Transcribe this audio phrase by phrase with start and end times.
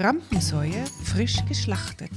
[0.00, 2.10] Rampensäue frisch geschlachtet.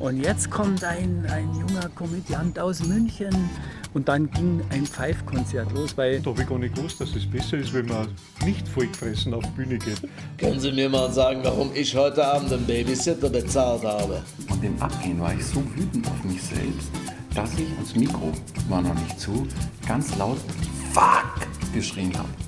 [0.00, 3.32] Und jetzt kommt ein, ein junger Komödiant aus München
[3.94, 7.24] und dann ging ein Pfeifkonzert los, weil Da habe ich gar nicht gewusst, dass es
[7.24, 8.08] besser ist, wenn man
[8.44, 10.02] nicht vollgefressen auf die Bühne geht.
[10.38, 14.22] Können Sie mir mal sagen, warum ich heute Abend einen Babysitter bezahlt habe?
[14.50, 16.90] Und im Abgehen war ich so wütend auf mich selbst,
[17.34, 18.32] dass ich, und das Mikro
[18.68, 19.46] war noch nicht zu,
[19.86, 20.38] ganz laut
[20.92, 22.45] Fuck geschrien habe.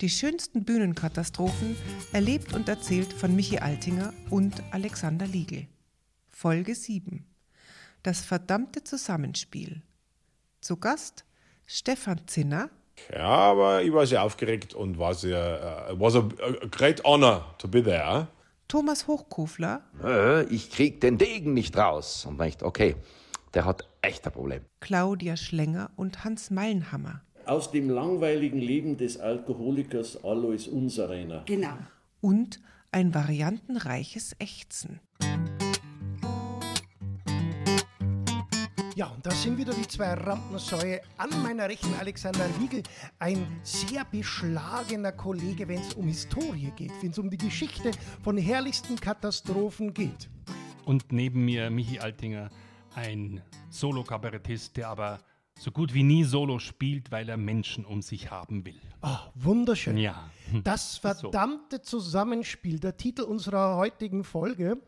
[0.00, 1.76] Die schönsten Bühnenkatastrophen
[2.12, 5.66] erlebt und erzählt von Michi Altinger und Alexander Liegel.
[6.28, 7.24] Folge 7.
[8.02, 9.82] Das verdammte Zusammenspiel.
[10.60, 11.24] Zu Gast
[11.64, 12.70] Stefan Zinner,
[13.12, 16.18] Ja, aber ich war sehr aufgeregt und war sehr, uh, it was a,
[16.62, 18.28] a great honor to be there.
[18.68, 22.26] Thomas Hochkofler, Äh, ich krieg den Degen nicht raus.
[22.26, 22.96] Und denkt, okay,
[23.54, 24.62] der hat echt ein Problem.
[24.80, 27.22] Claudia Schlenger und Hans Mallenhammer.
[27.46, 31.44] Aus dem langweiligen Leben des Alkoholikers Alois Unsereiner.
[31.46, 31.76] Genau.
[32.20, 34.98] und ein variantenreiches Ächzen.
[38.96, 41.00] Ja, und da sind wieder die zwei Rampensäue.
[41.18, 42.82] An meiner rechten Alexander Liegel,
[43.20, 47.92] ein sehr beschlagener Kollege, wenn es um Historie geht, wenn es um die Geschichte
[48.24, 50.28] von herrlichsten Katastrophen geht.
[50.84, 52.50] Und neben mir Michi Altinger,
[52.96, 55.20] ein Solo-Kabarettist, der aber
[55.58, 58.80] so gut wie nie Solo spielt, weil er Menschen um sich haben will.
[59.00, 59.96] Ah, wunderschön.
[59.96, 60.30] Ja.
[60.64, 64.78] Das verdammte Zusammenspiel, der Titel unserer heutigen Folge,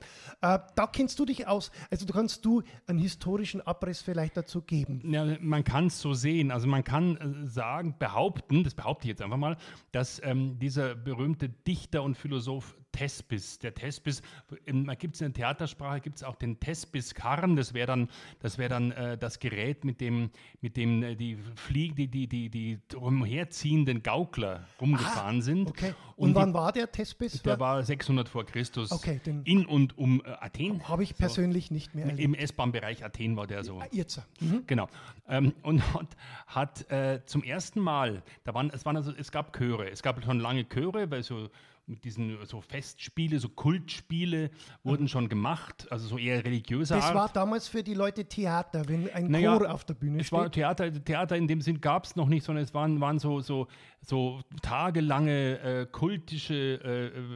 [0.41, 1.71] äh, da kennst du dich aus.
[1.91, 5.03] Also du kannst du einen historischen Abriss vielleicht dazu geben.
[5.13, 6.51] Ja, man kann es so sehen.
[6.51, 9.57] Also man kann äh, sagen, behaupten, das behaupte ich jetzt einfach mal,
[9.93, 14.23] dass ähm, dieser berühmte Dichter und Philosoph Thespis, der Thespis,
[14.67, 18.09] ähm, gibt es in der Theatersprache gibt es auch den Thespis-Karren, das wäre dann,
[18.41, 22.27] das, wär dann äh, das Gerät, mit dem, mit dem äh, die, Flieg, die, die,
[22.27, 25.48] die, die umherziehenden Gaukler rumgefahren sind.
[25.69, 25.95] Okay.
[26.17, 27.43] Und, die- wann war der Thespis?
[27.43, 30.87] Der war 600 vor Christus Okay, in und um äh, Athen.
[30.89, 32.21] Habe ich persönlich nicht mehr erlebt.
[32.21, 33.83] Im S-Bahn-Bereich Athen war der so.
[33.91, 34.21] Jetzt.
[34.67, 34.89] Genau.
[35.29, 36.17] Ähm, und hat,
[36.47, 40.23] hat äh, zum ersten Mal, da waren, es, waren also, es gab Chöre, es gab
[40.25, 41.49] schon lange Chöre, weil so
[41.89, 44.51] mit diesen so Festspiele, so Kultspiele
[44.85, 47.15] wurden schon gemacht, also so eher religiöser Das Art.
[47.15, 50.39] war damals für die Leute Theater, wenn ein Naja, Chor auf der Bühne es steht.
[50.39, 53.41] war Theater, Theater in dem Sinn gab es noch nicht, sondern es waren, waren so,
[53.41, 53.69] so,
[54.03, 56.55] so tagelange äh, kultische,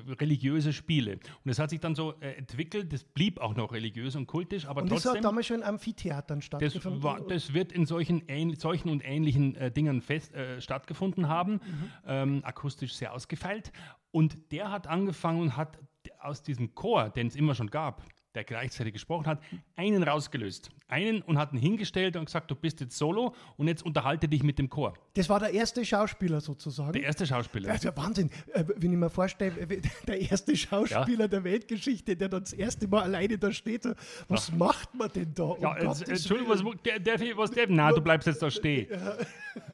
[0.08, 1.14] äh, religiöse Spiele.
[1.44, 4.66] Und es hat sich dann so äh, entwickelt, es blieb auch noch religiös und kultisch,
[4.66, 5.18] aber und das trotzdem.
[5.18, 7.02] hat damals schon in Amphitheatern Das, stattgefunden.
[7.02, 11.60] war, das wird in solchen, ähn, solchen und ähnlichen äh, Dingen fest, äh, stattgefunden haben,
[12.06, 13.72] ähm, akustisch sehr ausgefeilt.
[14.12, 15.78] Und der hat angefangen und hat
[16.20, 19.40] aus diesem Chor, den es immer schon gab, der gleichzeitig gesprochen hat,
[19.76, 20.70] einen rausgelöst.
[20.88, 24.42] Einen und hat ihn hingestellt und gesagt, du bist jetzt solo und jetzt unterhalte dich
[24.42, 24.94] mit dem Chor.
[25.14, 26.92] das war der erste Schauspieler sozusagen.
[26.92, 27.68] Der erste Schauspieler.
[27.68, 28.30] Das ist ja Wahnsinn.
[28.52, 32.88] Äh, Wenn ich mir vorstelle, äh, der erste Schauspieler der Weltgeschichte, der dann das erste
[32.88, 33.86] Mal alleine da steht,
[34.28, 35.54] was macht man denn da?
[35.60, 36.78] Ja, äh, Gottes Entschuldigung, was, Willen?
[37.04, 37.66] der, was der?
[37.68, 38.88] Na, du bleibst jetzt da stehen.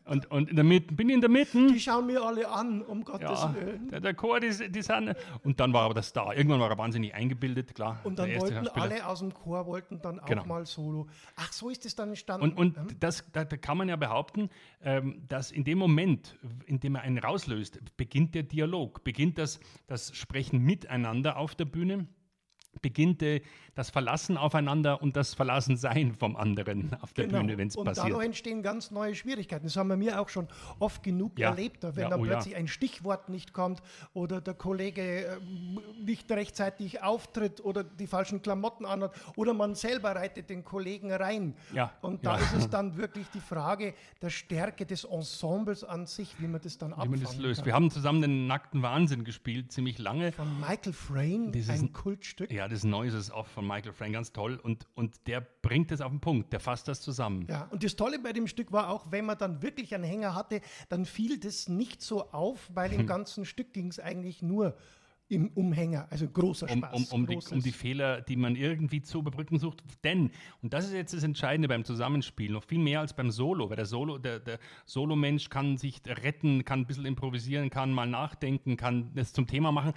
[0.04, 1.66] Und, und in der Mitte, bin ich in der Mitte?
[1.68, 3.88] Die schauen mir alle an, um Gottes Ja, Willen.
[3.90, 5.14] der, der Chor, die, die sind,
[5.44, 6.34] und dann war aber der Star.
[6.36, 8.00] Irgendwann war er wahnsinnig eingebildet, klar.
[8.02, 10.44] Und dann wollten alle aus dem Chor wollten dann auch Genau.
[10.46, 11.08] mal solo.
[11.36, 12.52] Ach, so ist es dann entstanden.
[12.52, 14.50] Und, und das, da, da kann man ja behaupten,
[14.82, 16.36] ähm, dass in dem Moment,
[16.66, 21.64] in dem er einen rauslöst, beginnt der Dialog, beginnt das, das Sprechen miteinander auf der
[21.64, 22.06] Bühne,
[22.80, 23.40] beginnt äh,
[23.74, 27.40] das Verlassen aufeinander und das Verlassensein vom anderen auf der Genau.
[27.40, 28.06] Bühne, wenn es Und passiert.
[28.08, 29.64] dadurch entstehen ganz neue Schwierigkeiten.
[29.64, 31.50] Das haben wir mir auch schon oft genug Ja.
[31.50, 32.32] erlebt, wenn Ja, dann oh ja.
[32.32, 33.80] plötzlich ein Stichwort nicht kommt
[34.14, 40.14] oder der Kollege ähm, nicht rechtzeitig auftritt oder die falschen Klamotten anhat oder man selber
[40.14, 41.54] reitet den Kollegen rein.
[41.72, 42.44] Ja, Und da ja.
[42.44, 46.78] ist es dann wirklich die Frage der Stärke des Ensembles an sich, wie man das
[46.78, 47.58] dann wie abfangen man das löst.
[47.60, 47.66] kann.
[47.66, 50.32] Wir haben zusammen den nackten Wahnsinn gespielt, ziemlich lange.
[50.32, 52.50] Von Michael Frayn, ein Kultstück.
[52.52, 54.58] Ja, das Noises Off von Michael Frank, ganz toll.
[54.62, 57.46] Und, und der bringt es auf den Punkt, der fasst das zusammen.
[57.48, 60.34] Ja, und das Tolle bei dem Stück war auch, wenn man dann wirklich einen Hänger
[60.34, 63.00] hatte, dann fiel das nicht so auf, weil Hm.
[63.00, 64.76] im ganzen Stück ging es eigentlich nur
[65.30, 67.12] im Umhänger, also großer um, Spaß.
[67.12, 69.82] um, um, die, großes- um die Fehler, die man irgendwie zu überbrücken sucht.
[70.02, 70.30] Denn,
[70.62, 73.76] und das ist jetzt das Entscheidende beim Zusammenspiel, noch viel mehr als beim Solo, weil
[73.76, 78.78] der Solo, der, der Solo-Mensch kann sich retten, kann ein bisschen improvisieren, kann mal nachdenken,
[78.78, 79.92] kann das zum Thema machen.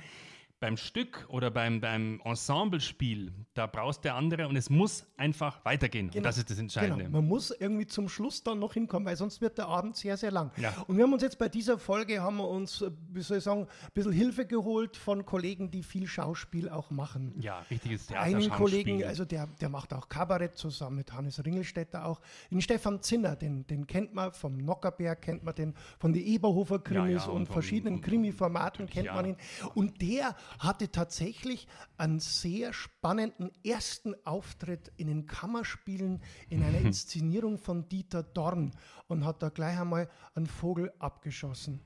[0.62, 6.12] Beim Stück oder beim, beim Ensemblespiel, da brauchst der andere und es muss einfach weitergehen.
[6.16, 7.06] Und das ist das Entscheidende.
[7.06, 10.18] Genau, man muss irgendwie zum Schluss dann noch hinkommen, weil sonst wird der Abend sehr,
[10.18, 10.52] sehr lang.
[10.58, 10.74] Ja.
[10.88, 13.44] Und wir haben uns jetzt bei dieser Folge, haben wir uns, äh, wie soll ich
[13.44, 17.34] sagen, ein bisschen Hilfe geholt von Kollegen, die viel Schauspiel auch machen.
[17.40, 18.24] Ja, richtiges Theater.
[18.24, 18.52] Einen.
[18.52, 22.22] Kollegen, also der, der macht auch Kabarett zusammen mit Hannes Ringelstetter auch.
[22.52, 26.80] Den Stefan Zinner, den, den kennt man vom Nockerberg, kennt man den von den Eberhofer
[26.80, 29.38] Krimis Ja, ja, und, und verschiedenen Krimi-Formaten kennt man ihn.
[29.74, 31.68] Und der hatte tatsächlich
[31.98, 38.72] einen sehr spannenden ersten Auftritt in den Kammerspielen in einer Inszenierung von Dieter Dorn
[39.08, 41.82] und hat da gleich einmal einen Vogel abgeschossen.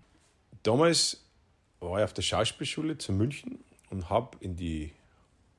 [0.64, 1.24] Damals
[1.80, 3.60] war ich auf der Schauspielschule zu München
[3.90, 4.92] und habe in die,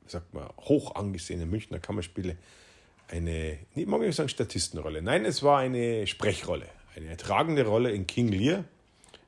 [0.03, 2.37] wie sagt man, hoch angesehenen Münchner Kammerspiele
[3.08, 8.06] eine, nicht mag ich sagen Statistenrolle, nein, es war eine Sprechrolle, eine tragende Rolle in
[8.06, 8.64] King Lear,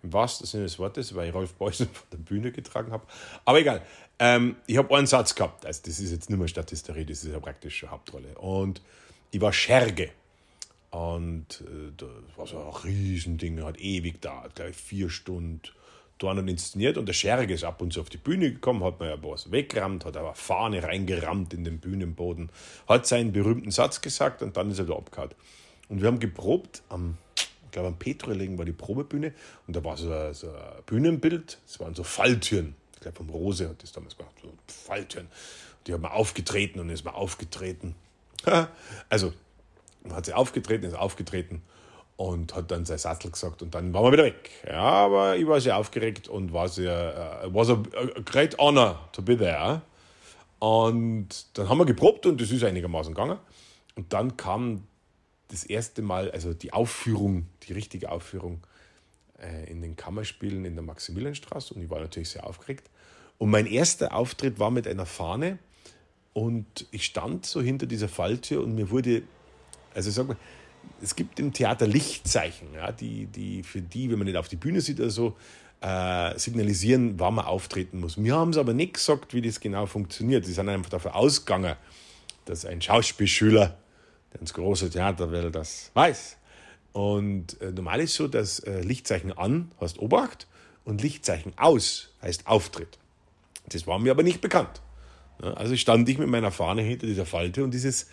[0.02, 3.06] im wahrsten Sinne des Wortes, weil ich Rolf Beusen von der Bühne getragen habe.
[3.44, 3.82] Aber egal,
[4.18, 7.32] ähm, ich habe einen Satz gehabt, also das ist jetzt nicht mehr Statisterie, das ist
[7.32, 8.34] ja praktisch eine Hauptrolle.
[8.38, 8.82] Und
[9.30, 10.10] ich war Scherge.
[10.90, 15.60] Und äh, das war so ein Riesending, hat ewig da, glaube ich, vier Stunden
[16.18, 16.98] dort und inszeniert.
[16.98, 19.50] Und der Scherge ist ab und zu auf die Bühne gekommen, hat mir ja was
[19.50, 22.50] weggerammt, hat aber Fahne reingerammt in den Bühnenboden,
[22.88, 25.30] hat seinen berühmten Satz gesagt und dann ist er da abgehauen.
[25.88, 27.16] Und wir haben geprobt am,
[27.78, 29.32] glaube, am Petrolegen war die Probebühne
[29.66, 32.74] und da war so ein, so ein Bühnenbild, es waren so Falltüren.
[32.94, 35.28] Ich glaube, vom Rose hat das damals gemacht, so Falltüren.
[35.86, 37.94] Die haben wir aufgetreten und ist mal aufgetreten.
[39.08, 39.32] also,
[40.10, 41.62] hat sie aufgetreten, ist aufgetreten
[42.16, 44.50] und hat dann sein Sattel gesagt und dann waren wir wieder weg.
[44.66, 49.08] Ja, aber ich war sehr aufgeregt und war sehr, uh, was a, a great honor
[49.12, 49.82] to be there.
[50.58, 53.38] Und dann haben wir geprobt und das ist einigermaßen gegangen.
[53.94, 54.87] Und dann kam
[55.48, 58.60] das erste Mal, also die Aufführung, die richtige Aufführung
[59.38, 62.90] äh, in den Kammerspielen in der Maximilianstraße und ich war natürlich sehr aufgeregt.
[63.38, 65.58] Und mein erster Auftritt war mit einer Fahne
[66.32, 69.22] und ich stand so hinter dieser Falltür und mir wurde,
[69.94, 70.36] also sag mal,
[71.02, 74.56] es gibt im Theater Lichtzeichen, ja, die, die für die, wenn man nicht auf die
[74.56, 75.36] Bühne sieht oder so,
[75.80, 78.22] äh, signalisieren, wann man auftreten muss.
[78.22, 80.44] Wir haben es aber nicht gesagt, wie das genau funktioniert.
[80.44, 81.76] Sie sind einfach davon ausgegangen,
[82.44, 83.76] dass ein Schauspielschüler,
[84.32, 86.36] der ins große Theater will, das weiß.
[86.92, 90.46] Und äh, normal ist so, dass äh, Lichtzeichen an heißt Obacht
[90.84, 92.98] und Lichtzeichen aus heißt Auftritt.
[93.68, 94.80] Das war mir aber nicht bekannt.
[95.42, 98.08] Ja, also stand ich mit meiner Fahne hinter dieser Falte und dieses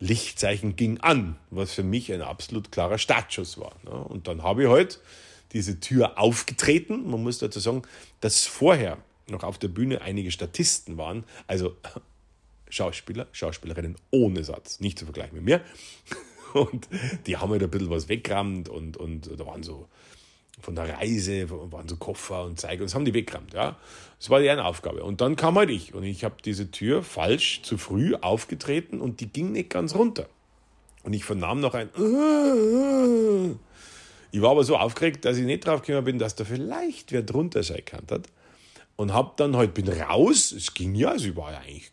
[0.00, 3.72] Lichtzeichen ging an, was für mich ein absolut klarer Startschuss war.
[3.84, 3.92] Ne?
[3.92, 5.00] Und dann habe ich halt
[5.52, 7.08] diese Tür aufgetreten.
[7.08, 7.82] Man muss dazu sagen,
[8.20, 11.76] dass vorher noch auf der Bühne einige Statisten waren, also
[12.74, 15.60] Schauspieler, Schauspielerinnen ohne Satz, nicht zu vergleichen mit mir.
[16.54, 16.88] Und
[17.26, 19.88] die haben halt ein bisschen was weggerammt und, und da waren so
[20.60, 23.76] von der Reise, waren so Koffer und Zeige, und das haben die weggerammt, ja.
[24.20, 25.02] Das war deren Aufgabe.
[25.02, 29.18] Und dann kam halt ich und ich habe diese Tür falsch, zu früh aufgetreten und
[29.18, 30.28] die ging nicht ganz runter.
[31.02, 31.90] Und ich vernahm noch ein
[34.30, 37.22] Ich war aber so aufgeregt, dass ich nicht drauf gekommen bin, dass da vielleicht wer
[37.22, 38.28] drunter sein kann hat.
[38.94, 41.90] Und hab dann halt, bin raus, es ging ja, also ich war ja eigentlich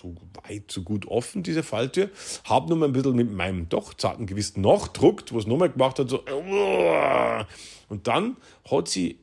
[0.00, 0.14] so
[0.44, 2.10] weit, so gut offen, diese Falltür.
[2.44, 6.08] Hab nur mal ein bisschen mit meinem doch zarten Gewissen nachdruckt, was nochmal gemacht hat,
[6.08, 6.24] so.
[7.88, 8.36] Und dann
[8.70, 9.20] hat sie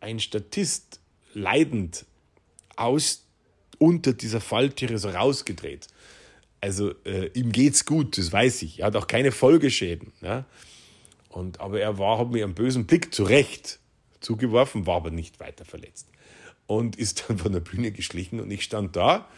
[0.00, 1.00] ein Statist
[1.32, 2.04] leidend
[2.76, 3.26] aus
[3.78, 5.88] unter dieser Falltüre so rausgedreht.
[6.60, 8.80] Also äh, ihm geht's gut, das weiß ich.
[8.80, 10.12] Er hat auch keine Folgeschäden.
[10.22, 10.46] Ja?
[11.28, 13.80] Und, aber er war, hat mir einen bösen Blick zurecht
[14.20, 16.08] zugeworfen, war aber nicht weiter verletzt.
[16.66, 19.28] Und ist dann von der Bühne geschlichen und ich stand da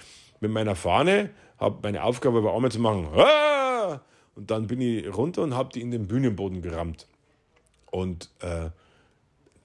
[0.40, 3.08] mit meiner Fahne, habe meine Aufgabe war einmal zu machen.
[4.34, 7.06] Und dann bin ich runter und habe die in den Bühnenboden gerammt.
[7.90, 8.70] Und äh,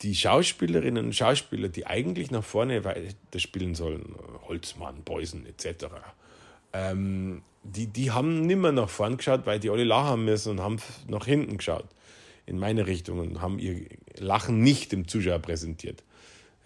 [0.01, 4.15] die Schauspielerinnen und Schauspieler, die eigentlich nach vorne weiter spielen sollen,
[4.47, 5.87] Holzmann, Beusen etc.,
[6.73, 10.77] ähm, die, die haben nimmer nach vorn geschaut, weil die alle lachen müssen und haben
[11.07, 11.85] nach hinten geschaut,
[12.45, 13.85] in meine Richtung und haben ihr
[14.17, 16.03] Lachen nicht dem Zuschauer präsentiert.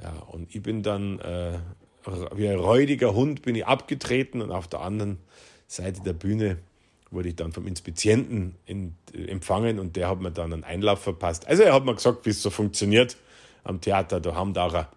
[0.01, 1.59] Ja, und ich bin dann äh,
[2.35, 5.17] wie ein räudiger Hund bin ich abgetreten und auf der anderen
[5.67, 6.57] Seite der Bühne
[7.11, 11.01] wurde ich dann vom Inspizienten in, äh, empfangen und der hat mir dann einen Einlauf
[11.01, 11.47] verpasst.
[11.47, 13.17] Also er hat mir gesagt, wie es so funktioniert
[13.63, 14.89] am Theater der Hamdacher.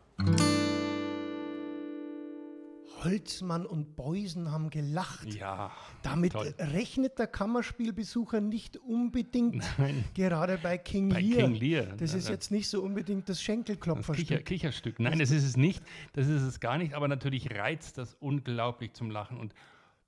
[3.05, 5.33] Holzmann und Beusen haben gelacht.
[5.35, 5.71] Ja.
[6.03, 6.55] Damit toll.
[6.59, 10.05] rechnet der Kammerspielbesucher nicht unbedingt, Nein.
[10.15, 11.49] gerade bei King Bei Lear.
[11.49, 11.87] King Lear.
[11.97, 14.27] Das ist Ja, jetzt nicht so unbedingt das Das Schenkelklopferstück.
[14.29, 15.01] Kicher, Kicherstück.
[15.01, 15.83] Nein, das ist es nicht.
[16.13, 16.95] Das ist es gar nicht.
[16.95, 19.39] Aber natürlich reizt das unglaublich zum Lachen.
[19.39, 19.55] Und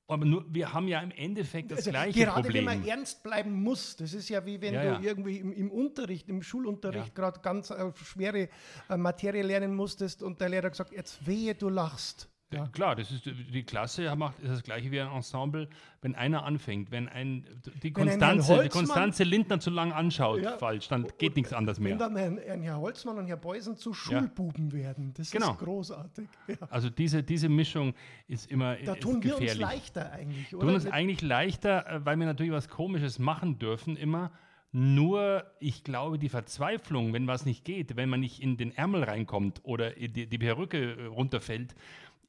[0.09, 2.66] aber nur, wir haben ja im Endeffekt das Also gleiche gerade Problem.
[2.66, 5.09] wenn man ernst bleiben muss, das ist ja wie wenn Ja, du ja.
[5.11, 7.14] irgendwie im, im Unterricht, im Schulunterricht Ja.
[7.14, 8.49] gerade ganz äh, schwere
[8.88, 12.28] äh, Materie lernen musstest und der Lehrer gesagt, jetzt wehe, du lachst.
[12.52, 15.69] Ja, klar, das ist die Klasse macht ist das gleiche wie ein Ensemble.
[16.02, 17.45] Wenn einer anfängt, wenn ein
[17.83, 20.59] die Wenn Konstanze, die Konstanze Lindner zu lang anschaut, Ja.
[20.59, 21.97] falsch, dann geht nichts anderes Wenn mehr.
[21.97, 25.52] dann ein, ein Herr Holzmann und Herr Beusen zu Schulbuben werden, das Genau.
[25.52, 26.28] ist großartig.
[26.49, 26.57] Ja.
[26.71, 27.95] Also diese, diese Mischung
[28.26, 29.61] ist immer Da ist tun wir uns gefährlich.
[29.62, 30.66] leichter eigentlich, oder?
[30.66, 34.33] tun uns eigentlich leichter, äh, weil wir natürlich was Komisches machen dürfen immer.
[34.73, 39.02] Nur, ich glaube, die Verzweiflung, wenn was nicht geht, wenn man nicht in den Ärmel
[39.02, 41.75] reinkommt oder die, die Perücke äh, runterfällt,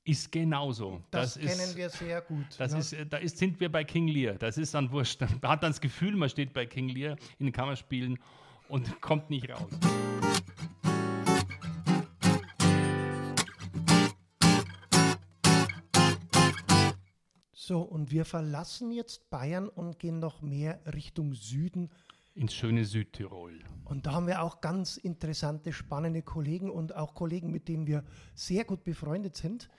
[0.04, 1.02] ist genauso.
[1.12, 2.46] Das, das kennen wir sehr gut.
[2.58, 2.80] Das ja.
[2.80, 4.36] ist, da ist, sind wir bei King Lear.
[4.36, 5.22] Das ist dann wurscht.
[5.22, 8.18] Man hat dann das Gefühl, man steht bei King Lear in den Kammerspielen
[8.68, 9.70] und kommt nicht raus.
[17.54, 21.90] So, und wir verlassen jetzt Bayern und gehen noch mehr Richtung Süden.
[22.34, 23.60] Ins schöne Südtirol.
[23.84, 28.06] Und da haben wir auch ganz interessante, spannende Kollegen und auch Kollegen, mit denen wir
[28.36, 29.70] sehr gut befreundet sind.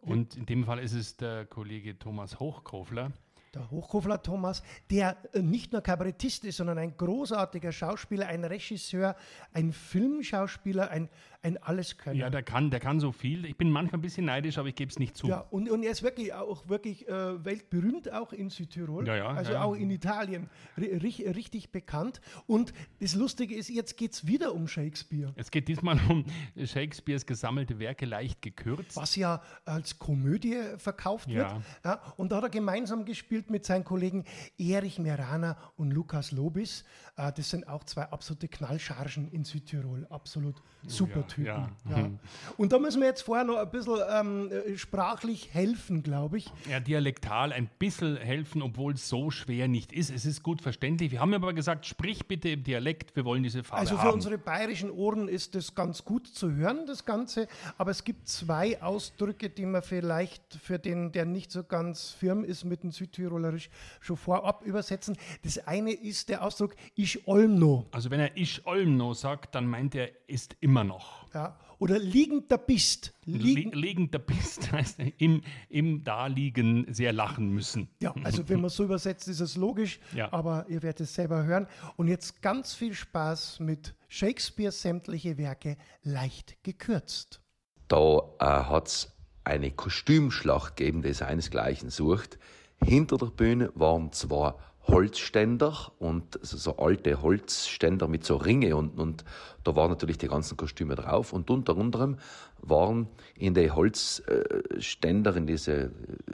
[0.00, 3.12] Und in dem Fall ist es der Kollege Thomas Hochkofler.
[3.52, 9.16] Der Hochkofler Thomas, der äh, nicht nur Kabarettist ist, sondern ein großartiger Schauspieler, ein Regisseur,
[9.52, 11.08] ein Filmschauspieler, ein,
[11.42, 12.16] ein Alleskönner.
[12.16, 13.46] Ja, der kann, der kann so viel.
[13.46, 15.28] Ich bin manchmal ein bisschen neidisch, aber ich gebe es nicht zu.
[15.28, 19.06] Ja, und, und er ist wirklich auch wirklich äh, weltberühmt, auch in Südtirol.
[19.06, 19.62] Ja, ja, also ja.
[19.62, 22.20] auch in Italien richtig, richtig bekannt.
[22.46, 25.32] Und das Lustige ist, jetzt geht es wieder um Shakespeare.
[25.36, 26.24] Es geht diesmal um
[26.62, 28.96] Shakespeares gesammelte Werke leicht gekürzt.
[28.96, 31.50] Was ja als Komödie verkauft wird.
[31.84, 32.02] Ja.
[32.16, 34.24] und da hat er gemeinsam gespielt mit seinen Kollegen
[34.58, 36.84] Erich Merana und Lukas Lobis.
[37.16, 40.06] Äh, das sind auch zwei absolute Knallchargen in Südtirol.
[40.10, 41.46] Absolut super Typen.
[41.46, 41.68] Ja.
[41.90, 41.96] Ja.
[41.98, 42.18] Mhm.
[42.56, 46.50] Und da müssen wir jetzt vorher noch ein bisschen ähm, äh, sprachlich helfen, glaube ich.
[46.68, 50.10] Ja, dialektal ein bisschen helfen, obwohl es so schwer nicht ist.
[50.10, 51.10] Es ist gut verständlich.
[51.12, 54.14] Wir haben aber gesagt, sprich bitte im Dialekt, wir wollen diese Farbe Also für haben.
[54.14, 57.46] unsere bayerischen Ohren ist das ganz gut zu hören, das Ganze.
[57.78, 62.44] Aber es gibt zwei Ausdrücke, die man vielleicht für den, der nicht so ganz firm
[62.44, 63.70] ist mit dem Südtirolerisch,
[64.00, 65.16] schon vorab übersetzen.
[65.42, 67.86] Das eine ist der Ausdruck Ich Olmno.
[67.92, 71.19] Also wenn er Ich Olmno sagt, dann meint er ist immer noch.
[71.34, 71.58] Ja.
[71.78, 73.14] Oder liegender bist.
[73.24, 77.88] Liegen, liegender bist heißt im, im Daliegen sehr lachen müssen.
[78.02, 80.30] Ja, also wenn man so übersetzt, ist es logisch, ja.
[80.32, 81.66] aber ihr werdet es selber hören.
[81.96, 87.40] Und jetzt ganz viel Spaß mit Shakespeares sämtliche Werke leicht gekürzt.
[87.88, 92.38] Da äh, hat es eine Kostümschlacht gegeben, die seinesgleichen sucht.
[92.84, 94.54] Hinter der Bühne waren zwei
[94.86, 99.24] Holzständer und so, so, alte Holzständer mit so Ringe unten und
[99.62, 102.16] da waren natürlich die ganzen Kostüme drauf und unter anderem
[102.58, 103.06] waren
[103.36, 105.90] in die Holzständer, in diese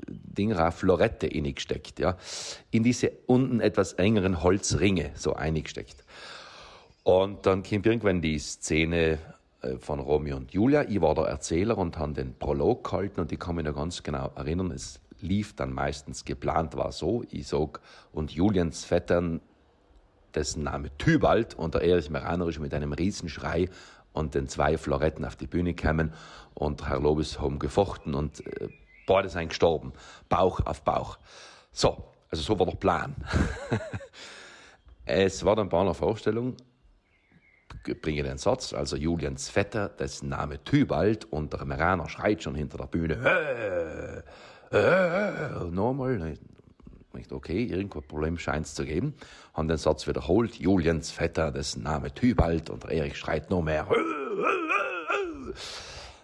[0.09, 2.17] Dinger Florette eingesteckt, ja.
[2.71, 6.05] In diese unten etwas engeren Holzringe so eingesteckt.
[7.03, 9.19] Und dann kam irgendwann die Szene
[9.63, 10.83] äh, von Romeo und Julia.
[10.89, 14.03] Ich war der Erzähler und habe den Prolog gehalten und ich kann mich noch ganz
[14.03, 17.81] genau erinnern, es lief dann meistens geplant war so, ich sag,
[18.13, 19.41] und Julians Vettern,
[20.35, 23.69] dessen Name Tybalt und der Erich Meraner ist mit einem Riesenschrei
[24.13, 26.13] und den zwei Floretten auf die Bühne kamen
[26.55, 28.69] und Herr Lobes haben gefochten und äh,
[29.07, 29.93] beide sind gestorben,
[30.29, 31.19] Bauch auf Bauch.
[31.73, 33.15] So, also so war der Plan.
[35.05, 36.57] es war dann bei einer Vorstellung,
[38.03, 42.79] bringe den Satz, also Julians Vetter, dessen Name Tybalt und der Meraner schreit schon hinter
[42.79, 44.23] der Bühne, äh,
[44.71, 46.35] äh, nochmal.
[47.19, 49.15] Ich okay, irgendein Problem scheint es zu geben.
[49.55, 50.57] Haben den Satz wiederholt.
[50.57, 53.87] Juliens Vetter, dessen Name Tybalt und Erich schreit noch mehr.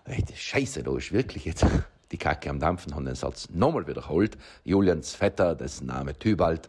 [0.04, 1.64] Echt, Scheiße, da ist wirklich jetzt
[2.10, 2.94] die Kacke am Dampfen.
[2.94, 4.36] Haben den Satz nochmal wiederholt.
[4.64, 6.68] Juliens Vetter, dessen Name Tybalt.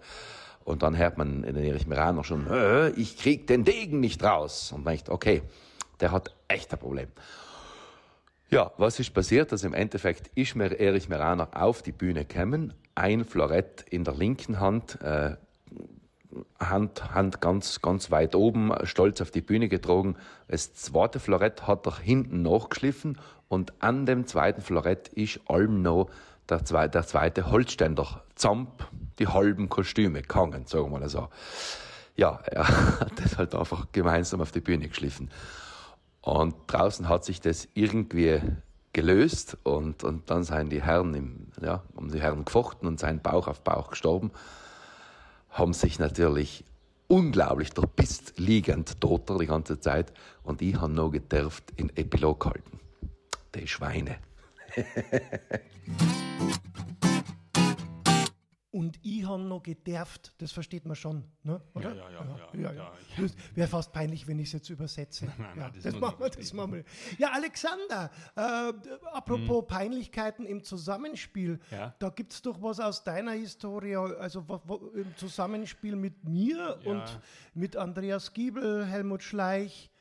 [0.63, 2.47] Und dann hört man in den Erich Meraner schon,
[2.95, 4.71] ich krieg den Degen nicht raus.
[4.73, 5.41] Und denkt, okay,
[5.99, 7.09] der hat echt ein Problem.
[8.53, 9.51] Ja, was ist passiert?
[9.51, 14.13] Also im Endeffekt ist mir Erich Meraner auf die Bühne gekommen, ein Florett in der
[14.13, 15.37] linken Hand, äh,
[16.59, 20.17] Hand, Hand ganz, ganz weit oben, stolz auf die Bühne getragen.
[20.47, 23.17] Das zweite Florett hat er hinten nachgeschliffen
[23.47, 26.11] und an dem zweiten Florett ist allem noch
[26.47, 31.27] der zweite, der zweite Holzständer, Zamp, die halben Kostüme gehangen, sagen wir mal so.
[32.15, 32.67] Ja, er
[32.99, 35.31] hat das halt einfach gemeinsam auf die Bühne geschliffen.
[36.23, 38.41] Und draußen hat sich das irgendwie
[38.93, 43.21] gelöst und, und dann seien die Herren im, ja, um die Herren gefochten und seien
[43.21, 44.31] Bauch auf Bauch gestorben,
[45.49, 46.63] haben sich natürlich
[47.07, 50.13] unglaublich der Pist liegend toter die ganze Zeit
[50.43, 52.79] und ich habe noch gedurft in Epilog gehalten.
[53.53, 54.15] Die Schweine.
[58.73, 61.61] Und ich habe noch gederft, das versteht man schon, ne?
[61.75, 61.93] oder?
[61.93, 62.49] Ja, ja, ja.
[62.53, 63.27] ja, ja, ja.
[63.53, 65.25] Wäre fast peinlich, wenn ich es jetzt übersetze.
[65.37, 66.83] Nein, nein, das, das machen wir, das machen wir.
[67.19, 68.73] Ja, Alexander, äh,
[69.11, 69.67] apropos hm.
[69.67, 71.59] Peinlichkeiten im Zusammenspiel,
[71.99, 76.79] da gibt es doch was aus deiner Historie, also wo, wo, im Zusammenspiel mit mir
[76.83, 77.19] und
[77.53, 79.91] mit Andreas Giebel, Helmut Schleich,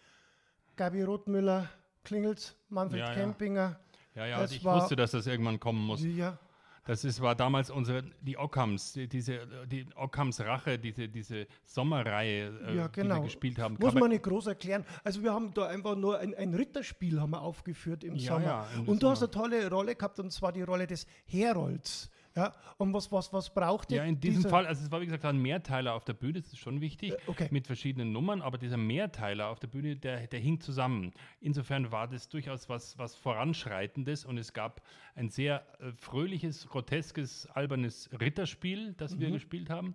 [0.77, 1.69] Gabi Rothmüller,
[2.05, 3.79] Klingels, Manfred Kempinger.
[4.15, 6.03] Ja, ja, also ich wusste, dass das irgendwann kommen muss.
[6.03, 6.39] Ja,
[6.85, 12.47] Das ist, war damals unsere, die Ockhams, die, diese, die Ockhams Rache, diese, diese Sommerreihe,
[12.67, 13.23] äh, Ja, die wir genau.
[13.23, 13.77] gespielt haben.
[13.79, 14.85] Muss man nicht groß erklären.
[15.05, 18.45] Also wir haben da einfach nur ein, ein Ritterspiel haben wir aufgeführt im Ja, Sommer.
[18.45, 22.11] ja, und du hast eine tolle Rolle gehabt und zwar die Rolle des Herolds.
[22.35, 23.99] Ja, und was, was, was braucht ihr?
[23.99, 26.53] Ja, in diesem Fall, also es war wie gesagt ein Mehrteiler auf der Bühne, das
[26.53, 27.49] ist schon wichtig, Äh, okay.
[27.51, 31.13] mit verschiedenen Nummern, aber dieser Mehrteiler auf der Bühne, der, der hing zusammen.
[31.41, 34.81] Insofern war das durchaus was, was Voranschreitendes und es gab
[35.15, 39.33] ein sehr äh, fröhliches, groteskes, albernes Ritterspiel, das wir Mhm.
[39.35, 39.95] gespielt haben.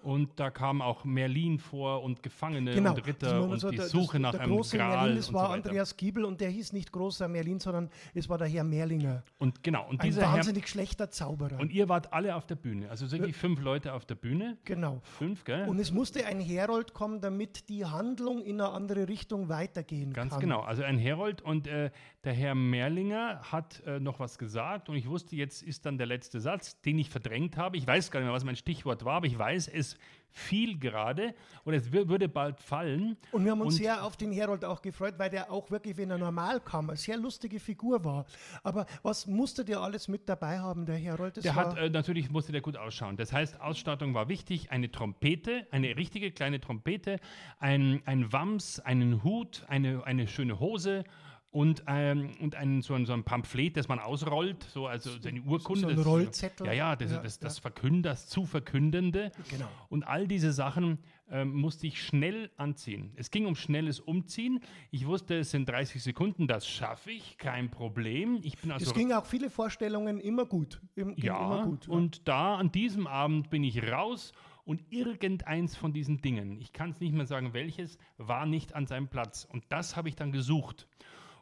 [0.00, 3.86] Und da kam auch Merlin vor und Gefangene Genau, und Ritter und also die der-
[3.86, 5.52] Suche das, nach der einem große Gral Merlin, das war so.
[5.54, 9.24] Andreas Giebel und der hieß nicht großer Merlin, sondern es war der Herr Merlinger.
[9.38, 11.58] Und genau, und Ein dieser Herr, wahnsinnig schlechter Zauberer.
[11.58, 14.56] und ihr wart alle auf der Bühne, also wirklich fünf Leute auf der Bühne.
[14.64, 15.00] genau.
[15.02, 15.66] Fünf, gell?
[15.68, 20.30] Und es musste ein Herold kommen, damit die Handlung in eine andere Richtung weitergehen Ganz
[20.32, 20.40] kann.
[20.40, 21.90] genau, also ein Herold und äh,
[22.28, 26.06] der Herr Merlinger hat äh, noch was gesagt und ich wusste, jetzt ist dann der
[26.06, 27.78] letzte Satz, den ich verdrängt habe.
[27.78, 29.96] Ich weiß gar nicht mehr, was mein Stichwort war, aber ich weiß, es
[30.30, 33.16] fiel gerade oder es wür- würde bald fallen.
[33.32, 35.96] Und wir haben uns Und- sehr auf den Herold auch gefreut, weil der auch wirklich,
[35.96, 38.26] wenn er normal kam, eine sehr lustige Figur war.
[38.62, 41.38] Aber was musste der alles mit dabei haben, der Herold?
[41.38, 43.16] Das Der hat, äh, natürlich musste der gut ausschauen.
[43.16, 44.70] Das heißt, Ausstattung war wichtig.
[44.70, 47.20] Eine Trompete, eine richtige kleine Trompete,
[47.58, 51.04] ein, ein Wams, einen Hut, eine, eine schöne Hose
[51.50, 55.40] und, ähm, und ein, so, ein, so ein Pamphlet, das man ausrollt, so also seine
[55.42, 55.80] Urkunde.
[55.80, 56.66] so ein das- Rollzettel.
[56.66, 57.40] Ja, ja, das, Ja, das, ja.
[57.42, 59.32] das Verkünd, das zu Verkündende.
[59.50, 59.68] Genau.
[59.88, 60.98] Und all diese Sachen
[61.30, 63.12] ähm, musste ich schnell anziehen.
[63.16, 64.60] Es ging um schnelles Umziehen.
[64.90, 68.40] Ich wusste, es sind 30 Sekunden, das schaffe ich, kein Problem.
[68.42, 70.80] Ich bin also es ging auch viele Vorstellungen immer gut.
[70.96, 71.88] Im, ja, immer gut.
[71.88, 74.32] und da an diesem Abend bin ich raus
[74.64, 78.86] und irgendeins von diesen Dingen, ich kann es nicht mehr sagen welches, war nicht an
[78.86, 79.48] seinem Platz.
[79.50, 80.86] Und das habe ich dann gesucht.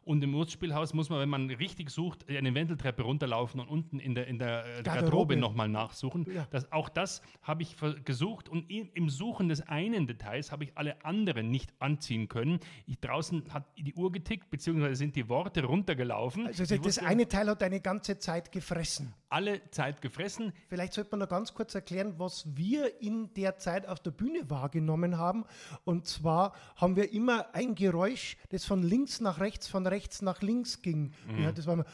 [0.07, 4.15] Und im Lustspielhaus muss man, wenn man richtig sucht, eine Wendeltreppe runterlaufen und unten in
[4.15, 4.83] der, in der äh, Garderobe.
[4.83, 6.25] Garderobe nochmal nachsuchen.
[6.33, 6.47] Ja.
[6.49, 11.03] Das, auch das habe ich gesucht und im Suchen des einen Details habe ich alle
[11.03, 12.59] anderen nicht anziehen können.
[12.85, 16.47] Ich, draußen hat die Uhr getickt, beziehungsweise sind die Worte runtergelaufen.
[16.47, 19.13] Also das wusste, eine Teil hat eine ganze Zeit gefressen.
[19.29, 20.53] Alle Zeit gefressen.
[20.69, 24.49] Vielleicht sollte man noch ganz kurz erklären, was wir in der Zeit auf der Bühne
[24.49, 25.45] wahrgenommen haben.
[25.83, 30.41] Und zwar haben wir immer ein Geräusch, das von links nach rechts, von rechts nach
[30.41, 31.13] links ging.
[31.27, 31.43] Mhm.
[31.43, 31.85] Ja, das war immer.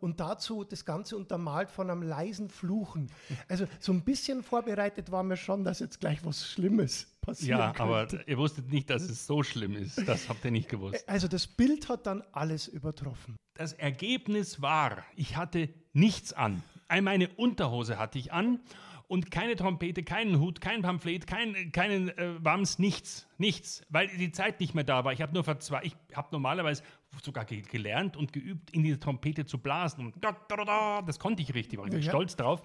[0.00, 3.10] Und dazu das Ganze untermalt von einem leisen Fluchen.
[3.48, 7.72] Also so ein bisschen vorbereitet waren wir schon, dass jetzt gleich was Schlimmes passieren Ja,
[7.72, 7.82] könnte.
[8.18, 10.06] aber ihr wusstet nicht, dass es so schlimm ist.
[10.08, 11.08] Das habt ihr nicht gewusst.
[11.08, 13.36] Also das Bild hat dann alles übertroffen.
[13.54, 16.62] Das Ergebnis war, ich hatte nichts an.
[16.88, 18.60] Ein- Meine Unterhose hatte ich an
[19.08, 24.32] und keine Trompete, keinen Hut, kein Pamphlet, kein, keinen äh, Wams, nichts, nichts, weil die
[24.32, 25.12] Zeit nicht mehr da war.
[25.12, 26.82] Ich habe nur verzwe ich habe normalerweise
[27.22, 30.06] sogar ge gelernt und geübt, in diese Trompete zu blasen.
[30.06, 32.10] Und da, da, da, da, das konnte ich richtig, war ich Ja.
[32.10, 32.62] stolz drauf.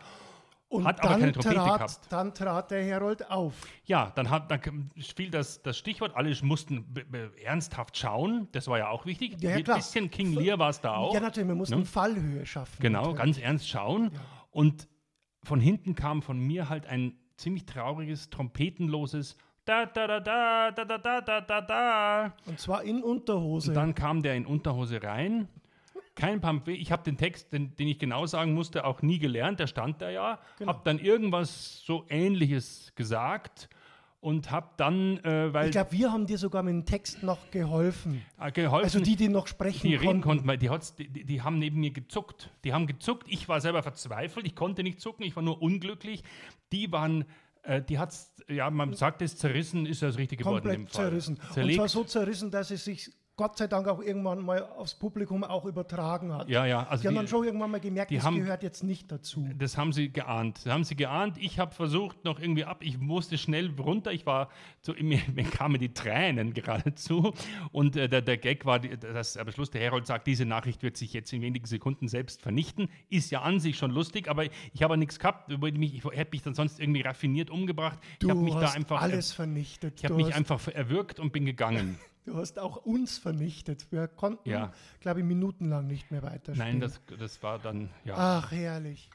[0.70, 2.00] Und Hat aber dann, keine Trompete trat, gehabt.
[2.10, 3.54] dann trat der Herold auf.
[3.86, 6.92] Ja, dann, hat, dann fiel das, das Stichwort, alle mussten
[7.44, 9.36] ernsthaft schauen, das war ja auch wichtig.
[9.40, 11.14] Ja, ja, Ein bisschen King Lear war es da auch.
[11.14, 11.86] Ja, natürlich, wir mussten Ne?
[11.86, 12.78] Fallhöhe schaffen.
[12.82, 13.18] Genau, natürlich.
[13.20, 14.12] ganz ernst schauen.
[14.50, 14.88] Und
[15.44, 20.84] von hinten kam von mir halt ein ziemlich trauriges, trompetenloses da da da da da
[20.86, 22.34] da da da da da.
[22.46, 23.70] Und zwar in Unterhose.
[23.72, 25.48] Und dann kam der in Unterhose rein.
[26.16, 26.78] Kein Pamphlet.
[26.80, 29.60] Ich habe den Text, den, den ich genau sagen musste, auch nie gelernt.
[29.60, 30.38] Der stand da ja.
[30.60, 30.72] Genau.
[30.72, 33.68] Hab dann irgendwas so Ähnliches gesagt
[34.22, 37.50] und hab dann, äh, weil ich glaube, wir haben dir sogar mit dem Text noch
[37.50, 38.22] geholfen.
[38.40, 40.46] äh, geholfen, Also die, die noch sprechen die reden konnten.
[40.46, 40.70] konnten, weil die,
[41.10, 42.52] die, die haben neben mir gezuckt.
[42.64, 46.24] Die haben gezuckt, ich war selber verzweifelt, ich konnte nicht zucken, ich war nur unglücklich.
[46.72, 47.26] Die waren,
[47.90, 51.06] die hat's, ja, man sagt es, zerrissen ist das richtige Wort in dem komplett Fall.
[51.10, 51.38] zerrissen.
[51.42, 51.78] Und Zerlegt.
[51.78, 55.66] zwar so zerrissen, dass es sich Gott sei Dank auch irgendwann mal aufs Publikum auch
[55.66, 56.48] übertragen hat.
[56.50, 58.84] Ja, ja, also die haben die- dann schon irgendwann mal gemerkt, das haben- gehört jetzt
[58.84, 59.50] nicht dazu.
[59.58, 60.60] Das haben sie geahnt.
[60.64, 61.38] Das haben sie geahnt.
[61.40, 62.84] Ich habe versucht, noch irgendwie ab.
[62.84, 64.12] Ich musste schnell runter.
[64.12, 64.50] Ich war
[64.82, 67.34] so, mir, mir kamen die Tränen geradezu.
[67.72, 70.96] Und äh, der, der Gag war, dass am Schluss der Herold sagt, diese Nachricht wird
[70.96, 72.88] sich jetzt in wenigen Sekunden selbst vernichten.
[73.10, 75.50] Ist ja an sich schon lustig, aber ich habe nichts gehabt.
[75.60, 77.98] Mich- ich hätte mich dann sonst irgendwie raffiniert umgebracht.
[78.20, 79.02] Du ich habe mich hast da einfach.
[79.02, 79.96] alles vernichtet.
[79.98, 81.98] Ich habe mich einfach erwürgt und bin gegangen.
[82.26, 83.92] Du hast auch uns vernichtet.
[83.92, 84.72] Wir konnten, Ja.
[85.02, 86.58] glaube ich, minutenlang nicht mehr weiterspielen.
[86.58, 88.16] Nein, das, das war dann, ja.
[88.18, 89.10] Ach, herrlich.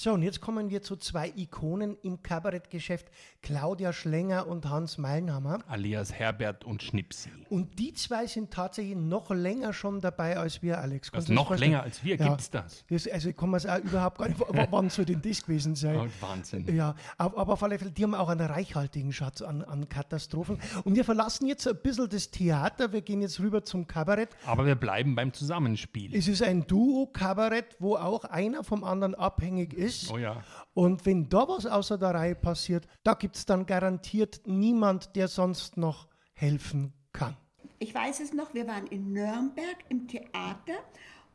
[0.00, 3.08] So, und jetzt kommen wir zu zwei Ikonen im Kabarettgeschäft,
[3.42, 5.58] Claudia Schlenger und Hans Meilenhammer.
[5.66, 7.30] Alias Herbert und Schnipsi.
[7.50, 11.12] Und die zwei sind tatsächlich noch länger schon dabei als wir, Alex.
[11.12, 11.72] Was, noch vorstellen?
[11.72, 12.16] länger als wir?
[12.16, 12.84] Gibt's das?
[12.88, 13.08] das?
[13.08, 15.96] Also ich kann mir es auch überhaupt gar nicht, wann soll denn das gewesen sein?
[15.96, 16.72] Oh, Wahnsinn.
[16.72, 20.60] Ja, aber, aber auf alle Fälle, die haben auch einen reichhaltigen Schatz an, an Katastrophen.
[20.84, 24.28] Und wir verlassen jetzt ein bisschen das Theater, wir gehen jetzt rüber zum Kabarett.
[24.46, 26.14] Aber wir bleiben beim Zusammenspiel.
[26.14, 29.87] Es ist ein Duo-Kabarett, wo auch einer vom anderen abhängig ist.
[30.12, 30.42] Oh ja.
[30.74, 35.28] Und wenn da was außer der Reihe passiert, da gibt es dann garantiert niemand, der
[35.28, 37.36] sonst noch helfen kann.
[37.80, 40.74] Ich weiß es noch, wir waren in Nürnberg im Theater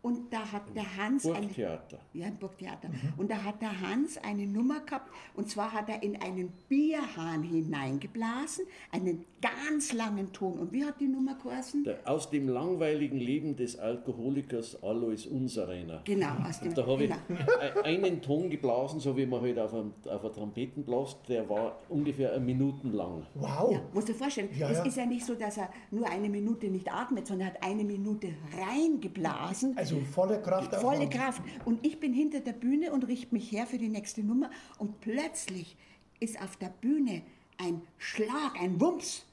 [0.03, 1.97] und da hat der Hans eine, Burgtheater.
[2.13, 2.89] ja, im Burgtheater.
[3.17, 7.41] Und da hat der Hans eine Nummer gehabt und zwar hat er in einen Bierhahn
[7.41, 10.59] hineingeblasen, einen ganz langen Ton.
[10.59, 11.83] Und wie hat die Nummer geheißen?
[11.85, 16.01] Der, aus dem langweiligen Leben des Alkoholikers Alois Unsereiner.
[16.05, 17.39] Genau, aus dem Und da habe ich genau.
[17.83, 21.49] e- einen Ton geblasen, so wie man halt auf einem, auf einer Trompeten bläst, der
[21.49, 23.25] war ungefähr eine Minuten lang.
[23.35, 23.71] Wow.
[23.71, 24.85] Ja, musst du dir vorstellen, Ja, es ja.
[24.85, 27.83] ist ja nicht so, dass er nur eine Minute nicht atmet, sondern er hat eine
[27.85, 29.77] Minute reingeblasen.
[29.77, 31.41] Also volle Kraft Volle Kraft.
[31.65, 34.49] Und ich bin hinter der Bühne und richte mich her für die nächste Nummer.
[34.77, 35.75] Und plötzlich
[36.19, 37.21] ist auf der Bühne
[37.57, 39.25] ein Schlag, ein Wumms.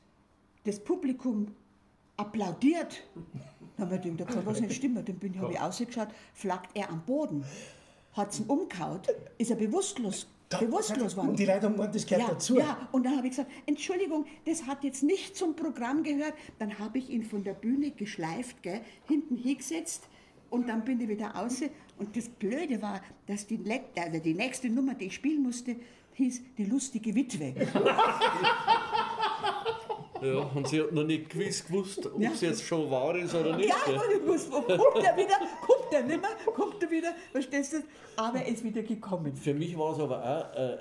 [0.64, 1.48] Das Publikum
[2.16, 3.02] applaudiert.
[3.76, 5.04] Dann habe ich gedacht, da kann was nicht stimmen.
[5.04, 7.44] Dann bin ich, habe ich ausgeschaut, flackt er am Boden.
[8.12, 11.30] Hat ihn umgehaut, ist er bewusstlos, bewusstlos worden.
[11.30, 12.58] Und die Leute haben das gehört ja, dazu.
[12.58, 16.34] Ja, und dann habe ich gesagt, Entschuldigung, das hat jetzt nicht zum Programm gehört.
[16.58, 20.08] Dann habe ich ihn von der Bühne geschleift, gell, hinten hingesetzt
[20.50, 21.62] und dann bin ich wieder raus.
[21.98, 25.76] Und das Blöde war, dass die, le- also die nächste Nummer, die ich spielen musste,
[26.14, 27.54] hieß Die lustige Witwe.
[30.22, 32.30] Ja, und sie hat noch nicht gewiss gewusst, ob Ja.
[32.30, 33.70] es jetzt schon wahr ist oder nicht.
[33.70, 35.36] Ja, und ich wusste, wo kommt er wieder?
[35.62, 36.30] Kommt er nicht mehr?
[36.54, 37.14] Kommt er wieder?
[37.32, 37.76] Verstehst du?
[38.16, 39.34] Aber er ist wieder gekommen.
[39.34, 40.76] Für mich war es aber auch äh,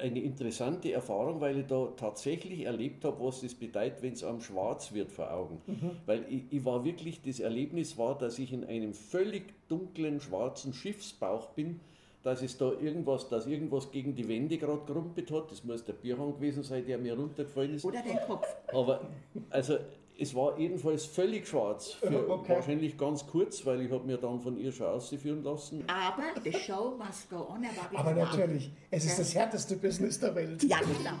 [0.00, 4.40] eine interessante Erfahrung, weil ich da tatsächlich erlebt habe, was das bedeutet, wenn es einem
[4.40, 5.60] schwarz wird vor Augen.
[6.06, 10.72] Weil ich, ich war wirklich, das Erlebnis war, dass ich in einem völlig dunklen, schwarzen
[10.72, 11.80] Schiffsbauch bin,
[12.22, 15.50] dass es da irgendwas, dass irgendwas gegen die Wände gerade gerumpelt hat.
[15.50, 17.84] Das muss der Bierhang gewesen sein, der mir runtergefallen ist.
[17.84, 18.46] Oder dein Kopf.
[18.72, 19.02] Aber
[19.50, 19.76] also
[20.18, 21.92] es war jedenfalls völlig schwarz.
[21.94, 22.54] Für Okay.
[22.56, 25.84] Wahrscheinlich ganz kurz, weil ich habe mir dann von ihr schon ausführen lassen.
[25.88, 27.64] Aber the show must go on.
[27.64, 28.24] Er Aber da.
[28.24, 29.18] natürlich, es ist Ja.
[29.18, 30.62] das härteste Business der Welt.
[30.64, 31.16] Ja, genau.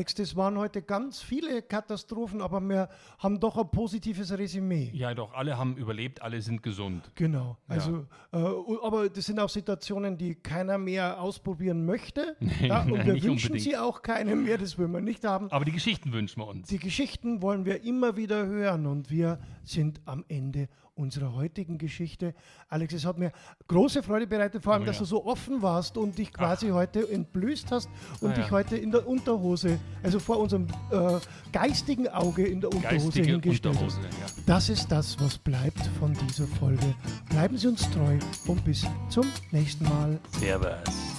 [0.00, 4.90] Alex, das waren heute ganz viele Katastrophen, aber wir haben doch ein positives Resümee.
[4.94, 7.10] Ja, doch, alle haben überlebt, alle sind gesund.
[7.16, 7.58] Genau.
[7.68, 12.34] Also, äh, aber das sind auch Situationen, die keiner mehr ausprobieren möchte.
[12.62, 13.60] ja, und wir wünschen unbedingt.
[13.60, 15.52] sie auch keinem mehr, das wollen wir nicht haben.
[15.52, 16.68] Aber die Geschichten wünschen wir uns.
[16.68, 22.34] Die Geschichten wollen wir immer wieder hören und wir sind am Ende unserer heutigen Geschichte.
[22.68, 23.32] Alex, es hat mir
[23.68, 25.00] große Freude bereitet, vor allem, Oh dass ja.
[25.00, 27.88] du so offen warst und dich quasi heute entblößt hast
[28.20, 28.50] und Ah, dich ja.
[28.50, 31.18] heute in der Unterhose, also vor unserem äh,
[31.52, 33.98] geistigen Auge in der Unterhose Geistige hingestellt hast.
[33.98, 34.42] ja.
[34.46, 36.94] Das ist das, was bleibt von dieser Folge.
[37.28, 40.18] Bleiben Sie uns treu und bis zum nächsten Mal.
[40.38, 41.09] Servus.